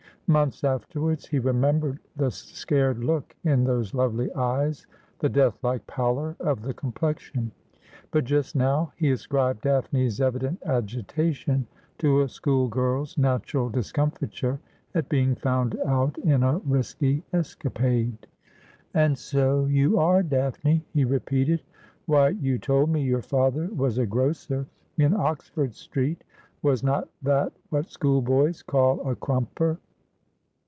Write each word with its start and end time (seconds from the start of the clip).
Months 0.27 0.63
afterwards 0.63 1.27
he 1.27 1.39
remembered 1.39 1.99
the 2.15 2.31
scared 2.31 2.99
look 2.99 3.35
in 3.43 3.65
those 3.65 3.93
lovely 3.93 4.33
eyes, 4.33 4.87
the 5.19 5.27
death 5.27 5.61
like 5.61 5.85
pallor 5.87 6.37
of 6.39 6.61
the 6.61 6.73
complexion; 6.73 7.51
but 8.11 8.23
just 8.23 8.55
now 8.55 8.93
he 8.95 9.11
ascribed 9.11 9.59
Daphne's 9.63 10.21
evident 10.21 10.63
agitation 10.65 11.67
to 11.97 12.21
a 12.21 12.29
school 12.29 12.69
girl's 12.69 13.17
natural 13.17 13.67
discomfiture 13.67 14.61
at 14.95 15.09
being 15.09 15.35
found 15.35 15.77
out 15.85 16.17
in 16.19 16.43
a 16.43 16.59
risky 16.59 17.25
es 17.33 17.53
capade.' 17.53 18.23
A.nd 18.95 19.17
so 19.17 19.65
you 19.65 19.99
are 19.99 20.23
Daphne?' 20.23 20.81
he 20.93 21.03
repeated.' 21.03 21.61
Whj', 22.07 22.41
you 22.41 22.57
told 22.57 22.89
me 22.89 23.01
your 23.01 23.21
father 23.21 23.69
was 23.75 23.97
a 23.97 24.05
grocer 24.05 24.65
in 24.97 25.13
Oxford 25.13 25.73
Street. 25.75 26.23
Was 26.61 26.83
not 26.85 27.09
that 27.21 27.51
what 27.69 27.89
school 27.89 28.21
boys 28.21 28.63
call 28.63 29.01
a 29.05 29.13
crumper 29.13 29.77